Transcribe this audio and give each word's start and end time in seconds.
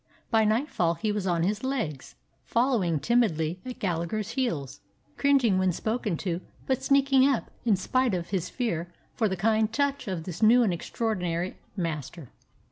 By 0.31 0.45
nightfall 0.45 0.95
he 0.95 1.11
was 1.11 1.27
on 1.27 1.43
his 1.43 1.63
legs, 1.63 2.15
fol 2.43 2.71
lowing 2.77 2.99
timidly 2.99 3.59
at 3.63 3.77
Gallagher's 3.77 4.31
heels, 4.31 4.79
cringing 5.15 5.59
when 5.59 5.71
spoken 5.71 6.17
to, 6.25 6.41
but 6.65 6.81
sneaking 6.81 7.27
up, 7.29 7.51
in 7.65 7.75
spite 7.75 8.15
of 8.15 8.29
his 8.29 8.49
fear, 8.49 8.91
for 9.13 9.29
the 9.29 9.37
kind 9.37 9.71
touch 9.71 10.07
of 10.07 10.23
this 10.23 10.41
new 10.41 10.63
and 10.63 10.73
extraordinary 10.73 11.57
master. 11.77 12.29